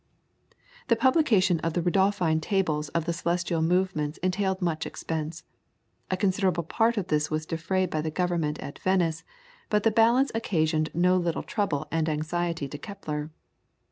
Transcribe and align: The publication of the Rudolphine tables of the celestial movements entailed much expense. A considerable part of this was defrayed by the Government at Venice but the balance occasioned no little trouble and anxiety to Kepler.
The 0.87 0.95
publication 0.95 1.59
of 1.59 1.73
the 1.73 1.81
Rudolphine 1.83 2.41
tables 2.41 2.89
of 2.89 3.05
the 3.05 3.13
celestial 3.13 3.61
movements 3.61 4.17
entailed 4.23 4.59
much 4.59 4.87
expense. 4.87 5.43
A 6.09 6.17
considerable 6.17 6.63
part 6.63 6.97
of 6.97 7.09
this 7.09 7.29
was 7.29 7.45
defrayed 7.45 7.91
by 7.91 8.01
the 8.01 8.09
Government 8.09 8.57
at 8.61 8.79
Venice 8.79 9.23
but 9.69 9.83
the 9.83 9.91
balance 9.91 10.31
occasioned 10.33 10.89
no 10.95 11.17
little 11.17 11.43
trouble 11.43 11.87
and 11.91 12.09
anxiety 12.09 12.67
to 12.69 12.79
Kepler. 12.79 13.29